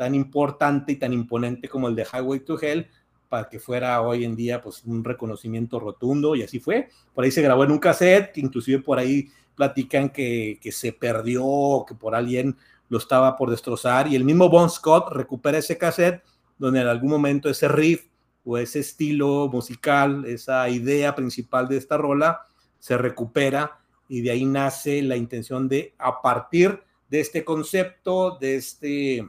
tan 0.00 0.14
importante 0.14 0.92
y 0.92 0.96
tan 0.96 1.12
imponente 1.12 1.68
como 1.68 1.86
el 1.86 1.94
de 1.94 2.06
Highway 2.06 2.40
to 2.40 2.58
Hell 2.58 2.88
para 3.28 3.50
que 3.50 3.60
fuera 3.60 4.00
hoy 4.00 4.24
en 4.24 4.34
día 4.34 4.62
pues 4.62 4.82
un 4.86 5.04
reconocimiento 5.04 5.78
rotundo 5.78 6.34
y 6.34 6.42
así 6.42 6.58
fue. 6.58 6.88
Por 7.12 7.22
ahí 7.22 7.30
se 7.30 7.42
grabó 7.42 7.64
en 7.64 7.72
un 7.72 7.78
cassette, 7.78 8.38
inclusive 8.38 8.80
por 8.80 8.98
ahí 8.98 9.28
platican 9.54 10.08
que, 10.08 10.58
que 10.62 10.72
se 10.72 10.94
perdió, 10.94 11.84
que 11.86 11.94
por 11.94 12.14
alguien 12.14 12.56
lo 12.88 12.96
estaba 12.96 13.36
por 13.36 13.50
destrozar 13.50 14.08
y 14.08 14.16
el 14.16 14.24
mismo 14.24 14.48
Bon 14.48 14.70
Scott 14.70 15.12
recupera 15.12 15.58
ese 15.58 15.76
cassette 15.76 16.22
donde 16.56 16.80
en 16.80 16.86
algún 16.86 17.10
momento 17.10 17.50
ese 17.50 17.68
riff 17.68 18.06
o 18.42 18.56
ese 18.56 18.78
estilo 18.78 19.50
musical, 19.52 20.24
esa 20.24 20.66
idea 20.70 21.14
principal 21.14 21.68
de 21.68 21.76
esta 21.76 21.98
rola 21.98 22.46
se 22.78 22.96
recupera 22.96 23.80
y 24.08 24.22
de 24.22 24.30
ahí 24.30 24.46
nace 24.46 25.02
la 25.02 25.18
intención 25.18 25.68
de, 25.68 25.92
a 25.98 26.22
partir 26.22 26.80
de 27.10 27.20
este 27.20 27.44
concepto, 27.44 28.38
de 28.40 28.56
este, 28.56 29.28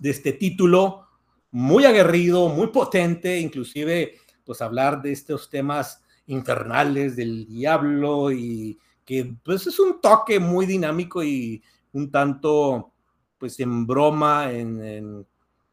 de 0.00 0.10
este 0.10 0.32
título 0.32 1.06
muy 1.52 1.84
aguerrido, 1.84 2.48
muy 2.48 2.68
potente, 2.68 3.38
inclusive 3.38 4.16
pues 4.44 4.60
hablar 4.60 5.00
de 5.02 5.12
estos 5.12 5.48
temas 5.48 6.02
infernales 6.26 7.14
del 7.14 7.46
diablo 7.46 8.32
y 8.32 8.78
que 9.04 9.36
pues 9.44 9.66
es 9.66 9.78
un 9.78 10.00
toque 10.00 10.40
muy 10.40 10.66
dinámico 10.66 11.22
y 11.22 11.62
un 11.92 12.10
tanto 12.10 12.92
pues 13.38 13.58
en 13.60 13.86
broma, 13.86 14.50
en, 14.52 14.82
en 14.84 15.26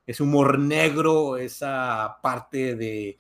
ese 0.06 0.24
humor 0.24 0.60
negro, 0.60 1.38
esa 1.38 2.18
parte 2.22 2.76
de 2.76 3.20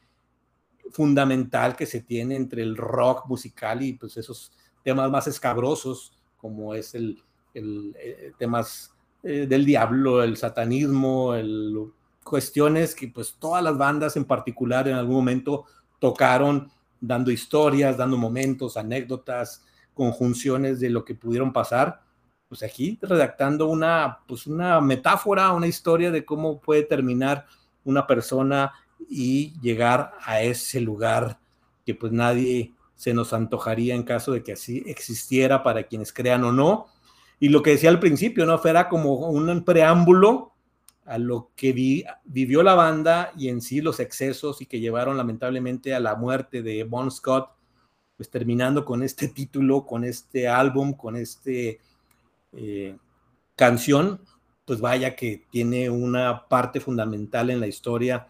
fundamental 0.91 1.75
que 1.75 1.85
se 1.85 2.01
tiene 2.01 2.35
entre 2.35 2.63
el 2.63 2.75
rock 2.77 3.27
musical 3.27 3.81
y 3.81 3.93
pues 3.93 4.17
esos 4.17 4.51
temas 4.83 5.11
más 5.11 5.27
escabrosos, 5.27 6.13
como 6.37 6.73
es 6.73 6.95
el, 6.95 7.21
el, 7.53 7.95
eh, 7.99 8.31
temas 8.37 8.96
eh, 9.23 9.45
del 9.47 9.65
diablo, 9.65 10.23
el 10.23 10.37
satanismo, 10.37 11.35
el, 11.35 11.91
cuestiones 12.23 12.93
que 12.93 13.07
pues 13.07 13.35
todas 13.39 13.63
las 13.63 13.77
bandas 13.77 14.17
en 14.17 14.25
particular 14.25 14.87
en 14.87 14.95
algún 14.95 15.15
momento 15.15 15.65
tocaron, 15.99 16.69
dando 16.99 17.31
historias, 17.31 17.97
dando 17.97 18.17
momentos, 18.17 18.77
anécdotas, 18.77 19.63
conjunciones 19.93 20.79
de 20.79 20.89
lo 20.89 21.05
que 21.05 21.15
pudieron 21.15 21.53
pasar. 21.53 22.01
Pues 22.49 22.63
aquí 22.63 22.97
redactando 23.01 23.67
una, 23.67 24.19
pues 24.27 24.47
una 24.47 24.79
metáfora, 24.81 25.51
una 25.53 25.67
historia 25.67 26.11
de 26.11 26.25
cómo 26.25 26.59
puede 26.59 26.83
terminar 26.83 27.45
una 27.83 28.05
persona 28.05 28.73
y 29.09 29.59
llegar 29.61 30.13
a 30.23 30.41
ese 30.41 30.81
lugar 30.81 31.39
que 31.85 31.95
pues 31.95 32.11
nadie 32.11 32.73
se 32.95 33.13
nos 33.13 33.31
antojaría 33.31 33.95
en 33.95 34.03
caso 34.03 34.31
de 34.31 34.43
que 34.43 34.53
así 34.53 34.83
existiera 34.87 35.63
para 35.63 35.83
quienes 35.83 36.11
crean 36.11 36.43
o 36.43 36.51
no. 36.51 36.87
Y 37.39 37.49
lo 37.49 37.61
que 37.61 37.71
decía 37.71 37.89
al 37.89 37.99
principio, 37.99 38.45
¿no? 38.45 38.59
Era 38.63 38.89
como 38.89 39.15
un 39.29 39.63
preámbulo 39.63 40.53
a 41.05 41.17
lo 41.17 41.51
que 41.55 41.71
vivió 42.25 42.63
la 42.63 42.75
banda 42.75 43.31
y 43.37 43.47
en 43.47 43.61
sí 43.61 43.79
los 43.79 43.99
excesos 43.99 44.61
y 44.61 44.65
que 44.65 44.81
llevaron 44.81 45.15
lamentablemente 45.15 45.95
a 45.95 46.01
la 46.01 46.15
muerte 46.15 46.61
de 46.61 46.83
Bon 46.83 47.09
Scott, 47.09 47.49
pues 48.17 48.29
terminando 48.29 48.83
con 48.83 49.03
este 49.03 49.29
título, 49.29 49.85
con 49.85 50.03
este 50.03 50.49
álbum, 50.49 50.93
con 50.93 51.15
este 51.15 51.79
eh, 52.51 52.97
canción, 53.55 54.19
pues 54.65 54.81
vaya 54.81 55.15
que 55.15 55.45
tiene 55.49 55.89
una 55.89 56.45
parte 56.49 56.81
fundamental 56.81 57.49
en 57.51 57.61
la 57.61 57.67
historia 57.67 58.27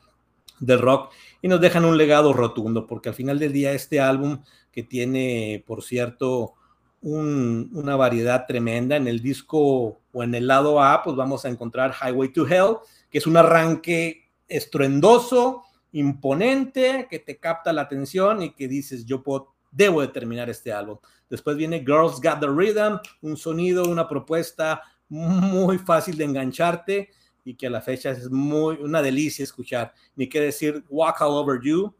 del 0.59 0.79
rock 0.79 1.11
y 1.41 1.47
nos 1.47 1.61
dejan 1.61 1.83
un 1.83 1.97
legado 1.97 2.31
rotundo, 2.31 2.85
porque 2.85 3.09
al 3.09 3.15
final 3.15 3.39
del 3.39 3.53
día 3.53 3.71
este 3.71 3.99
álbum 3.99 4.43
que 4.71 4.83
tiene, 4.83 5.63
por 5.65 5.83
cierto, 5.83 6.53
una 7.01 7.95
variedad 7.95 8.45
tremenda 8.47 8.95
en 8.95 9.07
el 9.07 9.21
disco 9.21 9.99
o 10.11 10.23
en 10.23 10.35
el 10.35 10.47
lado 10.47 10.81
A, 10.81 11.03
pues 11.03 11.15
vamos 11.15 11.45
a 11.45 11.49
encontrar 11.49 11.93
Highway 11.93 12.29
to 12.29 12.47
Hell, 12.47 12.77
que 13.09 13.19
es 13.19 13.27
un 13.27 13.37
arranque 13.37 14.29
estruendoso, 14.47 15.63
imponente, 15.91 17.07
que 17.09 17.19
te 17.19 17.37
capta 17.37 17.71
la 17.71 17.83
atención 17.83 18.41
y 18.41 18.53
que 18.53 18.67
dices, 18.67 19.05
yo 19.05 19.23
puedo, 19.23 19.53
debo 19.71 20.01
de 20.01 20.07
terminar 20.07 20.49
este 20.49 20.73
álbum. 20.73 20.97
Después 21.29 21.57
viene 21.57 21.79
Girls 21.79 22.21
Got 22.21 22.39
the 22.39 22.47
Rhythm, 22.47 22.99
un 23.21 23.37
sonido, 23.37 23.85
una 23.87 24.07
propuesta 24.07 24.81
muy 25.09 25.77
fácil 25.77 26.17
de 26.17 26.25
engancharte 26.25 27.09
y 27.43 27.55
que 27.55 27.67
a 27.67 27.69
la 27.69 27.81
fecha 27.81 28.11
es 28.11 28.29
muy 28.29 28.75
una 28.75 29.01
delicia 29.01 29.43
escuchar. 29.43 29.93
Ni 30.15 30.27
qué 30.27 30.41
decir 30.41 30.83
Walk 30.89 31.21
All 31.21 31.33
Over 31.33 31.61
You. 31.61 31.93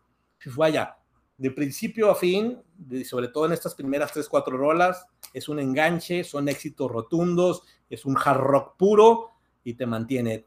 Vaya, 0.56 0.97
de 1.38 1.52
principio 1.52 2.10
a 2.10 2.16
fin, 2.16 2.60
sobre 3.06 3.28
todo 3.28 3.46
en 3.46 3.54
estas 3.54 3.76
primeras 3.76 4.12
tres, 4.12 4.28
cuatro 4.28 4.58
rolas, 4.58 5.06
es 5.34 5.48
un 5.50 5.60
enganche, 5.60 6.24
son 6.24 6.50
éxitos 6.50 6.90
rotundos, 6.90 7.64
es 7.90 8.06
un 8.06 8.18
hard 8.18 8.40
rock 8.40 8.78
puro 8.78 9.32
y 9.64 9.76
te 9.76 9.86
mantiene. 9.86 10.46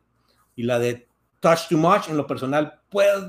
Y 0.57 0.65
la 0.65 0.79
de 0.79 1.09
Touch 1.39 1.69
Too 1.69 1.79
Much, 1.79 2.09
en 2.09 2.17
lo 2.17 2.27
personal, 2.27 2.81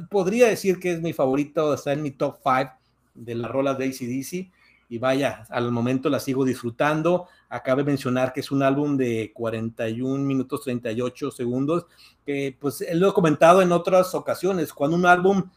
podría 0.09 0.47
decir 0.47 0.79
que 0.79 0.93
es 0.93 1.01
mi 1.01 1.13
favorito, 1.13 1.73
está 1.73 1.93
en 1.93 2.01
mi 2.01 2.11
top 2.11 2.39
five 2.43 2.71
de 3.13 3.35
las 3.35 3.51
rolas 3.51 3.77
de 3.77 3.85
ACDC 3.85 4.51
y 4.89 4.97
vaya, 4.97 5.45
al 5.49 5.71
momento 5.71 6.09
la 6.09 6.19
sigo 6.19 6.43
disfrutando. 6.43 7.27
Acabe 7.47 7.83
de 7.83 7.91
mencionar 7.91 8.33
que 8.33 8.41
es 8.41 8.51
un 8.51 8.61
álbum 8.61 8.97
de 8.97 9.31
41 9.33 10.21
minutos 10.25 10.63
38 10.63 11.31
segundos, 11.31 11.85
que 12.25 12.57
pues 12.59 12.83
lo 12.93 13.09
he 13.09 13.13
comentado 13.13 13.61
en 13.61 13.71
otras 13.71 14.13
ocasiones, 14.15 14.73
cuando 14.73 14.97
un 14.97 15.05
álbum 15.05 15.49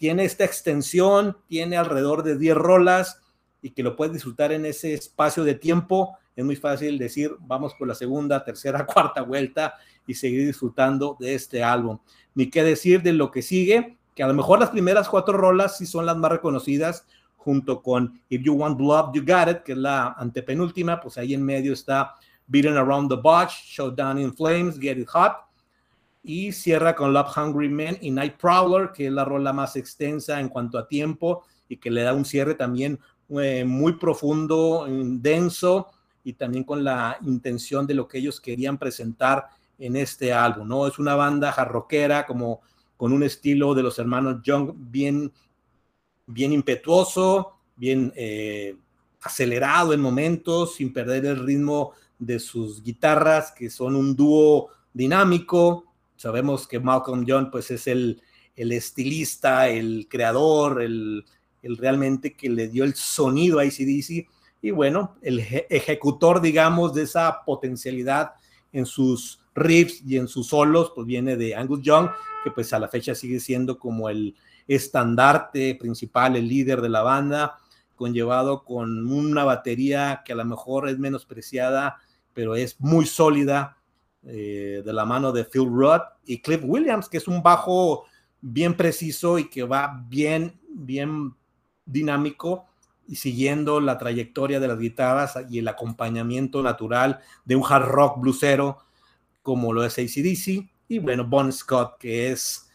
tiene 0.00 0.24
esta 0.24 0.46
extensión, 0.46 1.36
tiene 1.46 1.76
alrededor 1.76 2.22
de 2.22 2.38
10 2.38 2.56
rolas 2.56 3.20
y 3.60 3.72
que 3.72 3.82
lo 3.82 3.96
puedes 3.96 4.14
disfrutar 4.14 4.50
en 4.50 4.64
ese 4.64 4.94
espacio 4.94 5.44
de 5.44 5.54
tiempo, 5.54 6.16
es 6.34 6.42
muy 6.42 6.56
fácil 6.56 6.96
decir, 6.96 7.36
vamos 7.40 7.74
por 7.74 7.86
la 7.86 7.94
segunda, 7.94 8.42
tercera, 8.42 8.86
cuarta 8.92 9.20
vuelta 9.20 9.74
y 10.06 10.14
seguir 10.14 10.46
disfrutando 10.46 11.18
de 11.20 11.34
este 11.34 11.62
álbum. 11.62 11.98
Ni 12.34 12.48
qué 12.48 12.64
decir 12.64 13.02
de 13.02 13.12
lo 13.12 13.30
que 13.30 13.42
sigue, 13.42 13.98
que 14.14 14.22
a 14.22 14.26
lo 14.26 14.32
mejor 14.32 14.58
las 14.58 14.70
primeras 14.70 15.06
cuatro 15.06 15.36
rolas 15.36 15.76
sí 15.76 15.84
son 15.84 16.06
las 16.06 16.16
más 16.16 16.32
reconocidas, 16.32 17.06
junto 17.36 17.82
con 17.82 18.22
If 18.30 18.40
You 18.40 18.54
Want 18.54 18.78
Blood, 18.78 19.12
You 19.12 19.22
Got 19.22 19.48
It, 19.50 19.62
que 19.64 19.72
es 19.72 19.78
la 19.78 20.14
antepenúltima, 20.16 20.98
pues 20.98 21.18
ahí 21.18 21.34
en 21.34 21.44
medio 21.44 21.74
está 21.74 22.14
Beating 22.46 22.78
Around 22.78 23.10
the 23.10 23.16
Botch, 23.16 23.52
Showdown 23.66 24.18
in 24.18 24.32
Flames, 24.32 24.80
Get 24.80 24.96
It 24.96 25.08
Hot, 25.10 25.49
y 26.22 26.52
cierra 26.52 26.94
con 26.94 27.12
Love 27.12 27.36
Hungry 27.36 27.68
Men 27.68 27.98
y 28.00 28.10
Night 28.10 28.36
Prowler, 28.36 28.92
que 28.92 29.06
es 29.06 29.12
la 29.12 29.24
rola 29.24 29.52
más 29.52 29.76
extensa 29.76 30.40
en 30.40 30.48
cuanto 30.48 30.78
a 30.78 30.86
tiempo 30.86 31.44
y 31.68 31.78
que 31.78 31.90
le 31.90 32.02
da 32.02 32.14
un 32.14 32.24
cierre 32.24 32.54
también 32.54 32.98
eh, 33.30 33.64
muy 33.64 33.94
profundo, 33.94 34.86
denso 34.88 35.88
y 36.24 36.34
también 36.34 36.64
con 36.64 36.84
la 36.84 37.16
intención 37.22 37.86
de 37.86 37.94
lo 37.94 38.06
que 38.06 38.18
ellos 38.18 38.40
querían 38.40 38.76
presentar 38.76 39.46
en 39.78 39.96
este 39.96 40.32
álbum, 40.32 40.68
¿no? 40.68 40.86
Es 40.86 40.98
una 40.98 41.14
banda 41.14 41.52
jarroquera 41.52 42.26
como 42.26 42.60
con 42.96 43.12
un 43.12 43.22
estilo 43.22 43.74
de 43.74 43.82
los 43.82 43.98
hermanos 43.98 44.42
Young 44.42 44.72
bien 44.74 45.32
bien 46.32 46.52
impetuoso, 46.52 47.56
bien 47.76 48.12
eh, 48.16 48.76
acelerado 49.22 49.92
en 49.92 50.00
momentos, 50.00 50.76
sin 50.76 50.92
perder 50.92 51.26
el 51.26 51.44
ritmo 51.44 51.92
de 52.18 52.38
sus 52.38 52.82
guitarras, 52.82 53.52
que 53.52 53.70
son 53.70 53.96
un 53.96 54.14
dúo 54.14 54.68
dinámico. 54.92 55.89
Sabemos 56.20 56.68
que 56.68 56.78
Malcolm 56.78 57.24
John 57.26 57.50
pues 57.50 57.70
es 57.70 57.86
el, 57.86 58.20
el 58.54 58.72
estilista, 58.72 59.68
el 59.68 60.06
creador, 60.06 60.82
el, 60.82 61.24
el 61.62 61.78
realmente 61.78 62.36
que 62.36 62.50
le 62.50 62.68
dio 62.68 62.84
el 62.84 62.94
sonido 62.94 63.58
a 63.58 63.62
ACDC 63.62 64.28
y 64.60 64.70
bueno, 64.70 65.16
el 65.22 65.40
ejecutor, 65.70 66.42
digamos, 66.42 66.92
de 66.92 67.04
esa 67.04 67.42
potencialidad 67.46 68.32
en 68.70 68.84
sus 68.84 69.40
riffs 69.54 70.02
y 70.06 70.18
en 70.18 70.28
sus 70.28 70.48
solos, 70.48 70.92
pues 70.94 71.06
viene 71.06 71.38
de 71.38 71.54
Angus 71.54 71.80
Young, 71.80 72.10
que 72.44 72.50
pues 72.50 72.70
a 72.74 72.78
la 72.78 72.88
fecha 72.88 73.14
sigue 73.14 73.40
siendo 73.40 73.78
como 73.78 74.10
el 74.10 74.36
estandarte 74.68 75.74
principal, 75.74 76.36
el 76.36 76.46
líder 76.46 76.82
de 76.82 76.90
la 76.90 77.00
banda, 77.00 77.56
conllevado 77.96 78.62
con 78.62 79.10
una 79.10 79.44
batería 79.44 80.20
que 80.22 80.34
a 80.34 80.36
lo 80.36 80.44
mejor 80.44 80.86
es 80.90 80.98
menospreciada, 80.98 81.96
pero 82.34 82.56
es 82.56 82.78
muy 82.78 83.06
sólida, 83.06 83.78
eh, 84.24 84.82
de 84.84 84.92
la 84.92 85.04
mano 85.04 85.32
de 85.32 85.44
Phil 85.44 85.66
Rudd 85.66 86.02
y 86.26 86.40
Cliff 86.40 86.60
Williams, 86.62 87.08
que 87.08 87.16
es 87.16 87.26
un 87.26 87.42
bajo 87.42 88.04
bien 88.40 88.76
preciso 88.76 89.38
y 89.38 89.48
que 89.48 89.62
va 89.62 90.04
bien, 90.08 90.60
bien 90.68 91.34
dinámico 91.84 92.66
y 93.06 93.16
siguiendo 93.16 93.80
la 93.80 93.98
trayectoria 93.98 94.60
de 94.60 94.68
las 94.68 94.78
guitarras 94.78 95.38
y 95.50 95.58
el 95.58 95.68
acompañamiento 95.68 96.62
natural 96.62 97.20
de 97.44 97.56
un 97.56 97.64
hard 97.68 97.86
rock 97.86 98.20
bluesero 98.20 98.78
como 99.42 99.72
lo 99.72 99.84
es 99.84 99.98
ACDC. 99.98 100.70
Y 100.88 100.98
bueno, 100.98 101.24
Bon 101.24 101.52
Scott, 101.52 101.98
que 101.98 102.30
es 102.30 102.70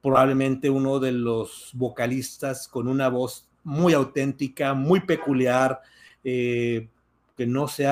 probablemente 0.00 0.68
uno 0.68 0.98
de 0.98 1.12
los 1.12 1.70
vocalistas 1.74 2.68
con 2.68 2.86
una 2.86 3.08
voz 3.08 3.48
muy 3.64 3.92
auténtica, 3.92 4.74
muy 4.74 5.00
peculiar, 5.00 5.80
eh, 6.24 6.88
que 7.36 7.46
no 7.46 7.68
se 7.68 7.86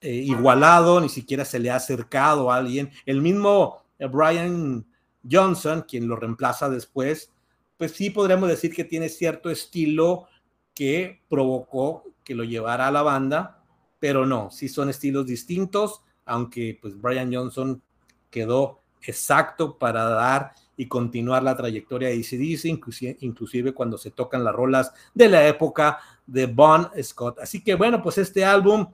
eh, 0.00 0.12
igualado, 0.14 1.00
ni 1.00 1.08
siquiera 1.08 1.44
se 1.44 1.58
le 1.58 1.70
ha 1.70 1.76
acercado 1.76 2.50
a 2.50 2.56
alguien. 2.56 2.90
El 3.06 3.22
mismo 3.22 3.82
Brian 3.98 4.86
Johnson, 5.28 5.84
quien 5.88 6.08
lo 6.08 6.16
reemplaza 6.16 6.68
después, 6.68 7.32
pues 7.76 7.92
sí 7.92 8.10
podríamos 8.10 8.48
decir 8.48 8.74
que 8.74 8.84
tiene 8.84 9.08
cierto 9.08 9.50
estilo 9.50 10.26
que 10.74 11.22
provocó 11.28 12.04
que 12.24 12.34
lo 12.34 12.44
llevara 12.44 12.88
a 12.88 12.90
la 12.90 13.02
banda, 13.02 13.62
pero 13.98 14.26
no, 14.26 14.50
sí 14.50 14.68
son 14.68 14.90
estilos 14.90 15.26
distintos, 15.26 16.02
aunque 16.24 16.78
pues 16.80 17.00
Brian 17.00 17.32
Johnson 17.32 17.82
quedó 18.30 18.82
exacto 19.02 19.78
para 19.78 20.04
dar 20.04 20.52
y 20.76 20.88
continuar 20.88 21.42
la 21.42 21.56
trayectoria 21.56 22.08
de 22.08 22.16
ACDC, 22.16 22.66
inclusive, 22.66 23.16
inclusive 23.20 23.72
cuando 23.72 23.96
se 23.96 24.10
tocan 24.10 24.44
las 24.44 24.54
rolas 24.54 24.92
de 25.14 25.28
la 25.28 25.46
época 25.46 25.98
de 26.26 26.46
Bon 26.46 26.88
Scott. 27.02 27.38
Así 27.38 27.62
que 27.62 27.74
bueno, 27.74 28.02
pues 28.02 28.18
este 28.18 28.44
álbum 28.44 28.86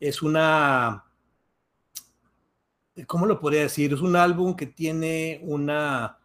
es 0.00 0.22
una, 0.22 1.04
¿cómo 3.06 3.26
lo 3.26 3.40
podría 3.40 3.62
decir? 3.62 3.92
Es 3.92 4.00
un 4.00 4.16
álbum 4.16 4.54
que 4.54 4.66
tiene 4.66 5.40
una 5.42 6.18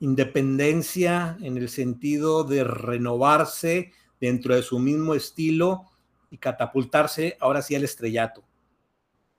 independencia 0.00 1.36
en 1.40 1.56
el 1.56 1.68
sentido 1.68 2.44
de 2.44 2.64
renovarse 2.64 3.92
dentro 4.20 4.54
de 4.54 4.62
su 4.62 4.78
mismo 4.78 5.14
estilo 5.14 5.84
y 6.30 6.38
catapultarse 6.38 7.36
ahora 7.40 7.62
sí 7.62 7.74
al 7.74 7.84
estrellato. 7.84 8.42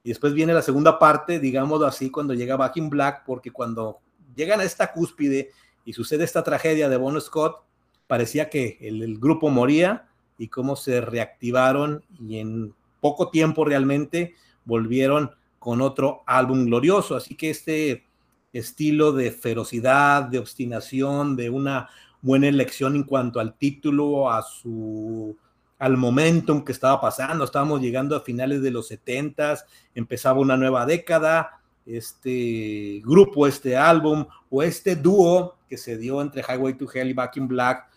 Y 0.04 0.10
después 0.10 0.34
viene 0.34 0.54
la 0.54 0.62
segunda 0.62 1.00
parte, 1.00 1.40
digámoslo 1.40 1.88
así, 1.88 2.12
cuando 2.12 2.34
llega 2.34 2.56
Back 2.56 2.78
in 2.78 2.90
Black, 2.90 3.24
porque 3.26 3.52
cuando 3.52 4.00
llegan 4.36 4.60
a 4.60 4.64
esta 4.64 4.94
cúspide 4.94 5.50
y 5.84 5.94
sucede 5.94 6.24
esta 6.24 6.44
tragedia 6.44 6.90
de 6.90 6.98
Bon 6.98 7.20
Scott, 7.20 7.64
parecía 8.06 8.50
que 8.50 8.78
el, 8.82 9.02
el 9.02 9.18
grupo 9.18 9.50
moría 9.50 10.08
y 10.38 10.48
cómo 10.50 10.76
se 10.76 11.02
reactivaron 11.02 12.04
y 12.20 12.38
en 12.38 12.76
poco 13.06 13.30
tiempo 13.30 13.64
realmente 13.64 14.34
volvieron 14.64 15.30
con 15.60 15.80
otro 15.80 16.24
álbum 16.26 16.66
glorioso. 16.66 17.16
Así 17.16 17.36
que 17.36 17.52
este 17.52 18.04
estilo 18.52 19.12
de 19.12 19.30
ferocidad, 19.30 20.24
de 20.24 20.40
obstinación, 20.40 21.36
de 21.36 21.52
una 21.52 21.88
buena 22.24 22.48
elección 22.48 22.96
en 22.96 23.04
cuanto 23.04 23.40
al 23.40 23.54
título, 23.60 24.32
a 24.32 24.42
su 24.42 25.38
al 25.78 25.98
momentum 25.98 26.66
que 26.66 26.72
estaba 26.72 27.00
pasando. 27.00 27.44
Estábamos 27.44 27.80
llegando 27.80 28.16
a 28.16 28.22
finales 28.22 28.64
de 28.64 28.72
los 28.72 28.88
70 28.88 29.60
empezaba 29.94 30.40
una 30.40 30.58
nueva 30.58 30.88
década. 30.88 31.62
Este 31.86 33.04
grupo, 33.06 33.46
este 33.46 33.78
álbum 33.78 34.26
o 34.50 34.64
este 34.64 34.96
dúo 34.96 35.60
que 35.70 35.78
se 35.78 35.96
dio 35.96 36.24
entre 36.24 36.42
Highway 36.42 36.74
to 36.74 36.88
Hell 36.92 37.12
y 37.12 37.14
Back 37.14 37.38
in 37.38 37.48
Black, 37.48 37.88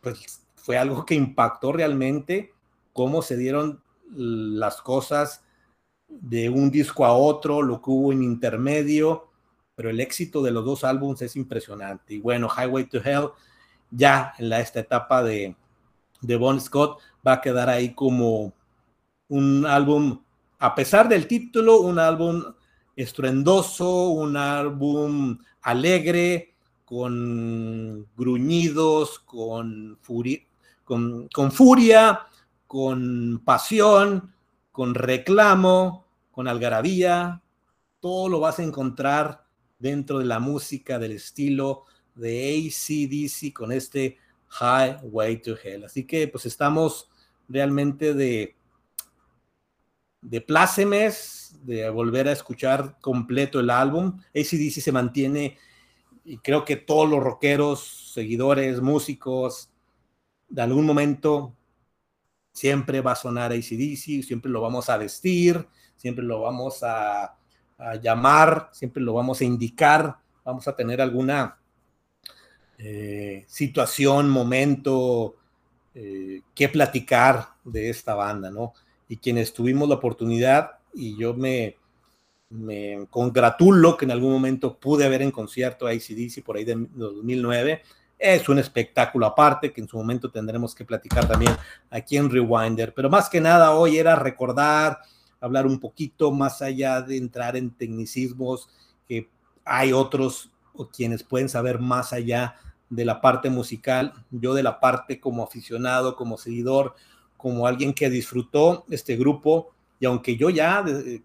pues 0.00 0.42
fue 0.56 0.76
algo 0.76 1.06
que 1.06 1.14
impactó 1.14 1.70
realmente 1.70 2.52
cómo 2.92 3.22
se 3.22 3.36
dieron 3.36 3.80
las 4.14 4.80
cosas 4.82 5.44
de 6.08 6.48
un 6.48 6.70
disco 6.70 7.04
a 7.04 7.12
otro, 7.12 7.62
lo 7.62 7.80
que 7.80 7.90
hubo 7.90 8.12
en 8.12 8.22
intermedio 8.22 9.30
pero 9.80 9.88
el 9.88 10.00
éxito 10.00 10.42
de 10.42 10.50
los 10.50 10.62
dos 10.62 10.84
álbumes 10.84 11.22
es 11.22 11.36
impresionante. 11.36 12.12
Y 12.12 12.18
bueno, 12.18 12.50
Highway 12.54 12.84
to 12.90 12.98
Hell, 13.02 13.30
ya 13.90 14.34
en 14.36 14.50
la, 14.50 14.60
esta 14.60 14.80
etapa 14.80 15.22
de, 15.22 15.56
de 16.20 16.36
Bon 16.36 16.60
Scott, 16.60 17.00
va 17.26 17.32
a 17.32 17.40
quedar 17.40 17.70
ahí 17.70 17.94
como 17.94 18.52
un 19.28 19.64
álbum, 19.64 20.20
a 20.58 20.74
pesar 20.74 21.08
del 21.08 21.26
título, 21.26 21.80
un 21.80 21.98
álbum 21.98 22.44
estruendoso, 22.94 24.08
un 24.08 24.36
álbum 24.36 25.38
alegre, 25.62 26.52
con 26.84 28.06
gruñidos, 28.14 29.18
con, 29.20 29.98
furia, 31.50 32.26
con 32.70 33.42
pasión, 33.44 34.32
con 34.70 34.94
reclamo, 34.94 36.06
con 36.30 36.46
algarabía, 36.46 37.42
todo 37.98 38.28
lo 38.28 38.38
vas 38.38 38.60
a 38.60 38.62
encontrar 38.62 39.44
dentro 39.80 40.20
de 40.20 40.26
la 40.26 40.38
música, 40.38 41.00
del 41.00 41.10
estilo 41.10 41.82
de 42.14 42.68
ACDC 42.68 43.52
con 43.52 43.72
este 43.72 44.18
Highway 44.60 45.42
to 45.42 45.56
Hell. 45.60 45.82
Así 45.82 46.04
que 46.06 46.28
pues 46.28 46.46
estamos 46.46 47.10
realmente 47.48 48.14
de, 48.14 48.54
de 50.20 50.40
plácemes, 50.40 51.58
de 51.64 51.90
volver 51.90 52.28
a 52.28 52.32
escuchar 52.32 53.00
completo 53.00 53.58
el 53.58 53.70
álbum. 53.70 54.16
ACDC 54.28 54.80
se 54.80 54.92
mantiene 54.92 55.58
y 56.24 56.38
creo 56.38 56.64
que 56.64 56.76
todos 56.76 57.10
los 57.10 57.20
rockeros, 57.20 58.12
seguidores, 58.14 58.80
músicos, 58.80 59.72
de 60.48 60.62
algún 60.62 60.86
momento 60.86 61.56
siempre 62.52 63.00
va 63.00 63.12
a 63.12 63.16
sonar 63.16 63.52
ACDC, 63.52 64.22
siempre 64.22 64.50
lo 64.50 64.60
vamos 64.60 64.88
a 64.88 64.96
vestir, 64.96 65.66
siempre 65.96 66.24
lo 66.24 66.40
vamos 66.40 66.82
a 66.82 67.36
llamar, 68.02 68.68
siempre 68.72 69.02
lo 69.02 69.14
vamos 69.14 69.40
a 69.40 69.44
indicar, 69.44 70.16
vamos 70.44 70.68
a 70.68 70.76
tener 70.76 71.00
alguna 71.00 71.60
eh, 72.82 73.44
situación, 73.46 74.30
momento 74.30 75.36
eh, 75.94 76.40
que 76.54 76.68
platicar 76.70 77.48
de 77.62 77.90
esta 77.90 78.14
banda, 78.14 78.50
¿no? 78.50 78.72
Y 79.06 79.18
quienes 79.18 79.52
tuvimos 79.52 79.86
la 79.86 79.96
oportunidad, 79.96 80.78
y 80.94 81.14
yo 81.18 81.34
me, 81.34 81.76
me 82.48 83.06
congratulo 83.10 83.98
que 83.98 84.06
en 84.06 84.12
algún 84.12 84.32
momento 84.32 84.78
pude 84.78 85.08
ver 85.10 85.20
en 85.20 85.30
concierto 85.30 85.86
a 85.86 85.90
ACDC 85.90 86.42
por 86.42 86.56
ahí 86.56 86.64
de 86.64 86.74
2009. 86.94 87.82
Es 88.20 88.50
un 88.50 88.58
espectáculo 88.58 89.24
aparte 89.24 89.72
que 89.72 89.80
en 89.80 89.88
su 89.88 89.96
momento 89.96 90.30
tendremos 90.30 90.74
que 90.74 90.84
platicar 90.84 91.26
también 91.26 91.56
aquí 91.88 92.18
en 92.18 92.28
Rewinder. 92.28 92.92
Pero 92.92 93.08
más 93.08 93.30
que 93.30 93.40
nada 93.40 93.72
hoy 93.72 93.96
era 93.96 94.14
recordar, 94.14 94.98
hablar 95.40 95.66
un 95.66 95.80
poquito 95.80 96.30
más 96.30 96.60
allá 96.60 97.00
de 97.00 97.16
entrar 97.16 97.56
en 97.56 97.70
tecnicismos, 97.70 98.68
que 99.08 99.30
hay 99.64 99.94
otros 99.94 100.50
o 100.74 100.86
quienes 100.86 101.22
pueden 101.22 101.48
saber 101.48 101.78
más 101.78 102.12
allá 102.12 102.56
de 102.90 103.06
la 103.06 103.22
parte 103.22 103.48
musical, 103.48 104.12
yo 104.30 104.52
de 104.52 104.64
la 104.64 104.80
parte 104.80 105.18
como 105.18 105.42
aficionado, 105.42 106.14
como 106.14 106.36
seguidor, 106.36 106.94
como 107.38 107.66
alguien 107.66 107.94
que 107.94 108.10
disfrutó 108.10 108.84
este 108.90 109.16
grupo, 109.16 109.70
y 109.98 110.04
aunque 110.04 110.36
yo 110.36 110.50
ya 110.50 110.84
eh, 110.86 111.22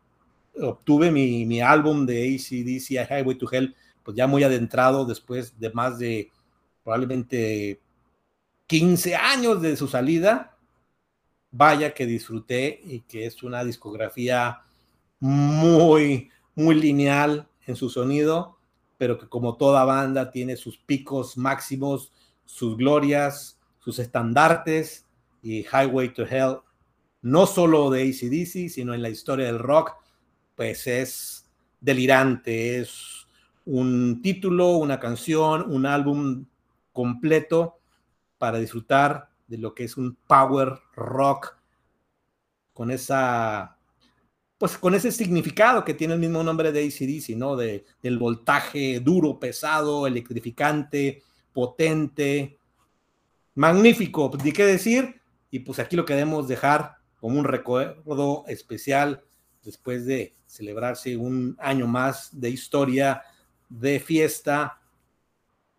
obtuve 0.61 1.11
mi, 1.11 1.45
mi, 1.45 1.59
álbum 1.59 2.05
de 2.05 2.35
ACDC, 2.35 3.11
Highway 3.11 3.37
to 3.37 3.51
Hell, 3.51 3.75
pues 4.01 4.15
ya 4.15 4.27
muy 4.27 4.43
adentrado 4.43 5.05
después 5.05 5.59
de 5.59 5.71
más 5.71 5.99
de 5.99 6.31
probablemente 6.85 7.81
15 8.67 9.15
años 9.15 9.59
de 9.59 9.75
su 9.75 9.87
salida, 9.87 10.55
vaya 11.49 11.95
que 11.95 12.05
disfruté 12.05 12.79
y 12.85 13.01
que 13.01 13.25
es 13.25 13.41
una 13.41 13.63
discografía 13.63 14.61
muy, 15.19 16.29
muy 16.53 16.75
lineal 16.75 17.47
en 17.65 17.75
su 17.75 17.89
sonido, 17.89 18.59
pero 18.99 19.17
que 19.17 19.27
como 19.27 19.57
toda 19.57 19.83
banda 19.83 20.29
tiene 20.29 20.55
sus 20.55 20.77
picos 20.77 21.37
máximos, 21.37 22.13
sus 22.45 22.77
glorias, 22.77 23.59
sus 23.79 23.97
estandartes 23.97 25.07
y 25.41 25.61
Highway 25.63 26.13
to 26.13 26.23
Hell, 26.23 26.59
no 27.23 27.47
solo 27.47 27.89
de 27.89 28.03
ACDC, 28.03 28.69
sino 28.69 28.93
en 28.93 29.01
la 29.01 29.09
historia 29.09 29.47
del 29.47 29.57
rock, 29.57 29.93
pues 30.53 30.85
es 30.85 31.49
delirante, 31.81 32.77
es 32.77 33.25
un 33.65 34.21
título, 34.21 34.77
una 34.77 34.99
canción, 34.99 35.65
un 35.67 35.87
álbum 35.87 36.45
completo 36.95 37.77
para 38.39 38.57
disfrutar 38.57 39.29
de 39.45 39.59
lo 39.59 39.75
que 39.75 39.83
es 39.83 39.97
un 39.97 40.15
power 40.27 40.79
rock 40.95 41.55
con 42.73 42.89
esa 42.89 43.77
pues 44.57 44.77
con 44.77 44.95
ese 44.95 45.11
significado 45.11 45.83
que 45.83 45.93
tiene 45.93 46.13
el 46.13 46.19
mismo 46.19 46.41
nombre 46.41 46.71
de 46.71 46.85
ACDC, 46.85 47.35
¿no? 47.35 47.57
De, 47.57 47.85
del 48.01 48.17
voltaje 48.17 49.01
duro, 49.01 49.37
pesado, 49.37 50.07
electrificante, 50.07 51.23
potente, 51.51 52.57
magnífico, 53.53 54.31
ni 54.43 54.53
qué 54.53 54.65
decir, 54.65 55.21
y 55.51 55.59
pues 55.59 55.79
aquí 55.79 55.97
lo 55.97 56.05
queremos 56.05 56.47
dejar 56.47 56.95
como 57.19 57.37
un 57.37 57.45
recuerdo 57.45 58.45
especial 58.47 59.23
después 59.61 60.05
de 60.05 60.35
celebrarse 60.45 61.17
un 61.17 61.57
año 61.59 61.85
más 61.85 62.39
de 62.39 62.49
historia, 62.49 63.23
de 63.67 63.99
fiesta, 63.99 64.79